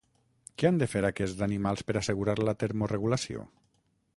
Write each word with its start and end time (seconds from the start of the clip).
Què 0.61 0.69
han 0.69 0.79
de 0.83 0.87
fer 0.93 1.03
aquests 1.09 1.43
animals 1.47 1.85
per 1.91 1.97
assegurar 2.01 2.35
la 2.49 2.57
termoregulació? 2.65 3.45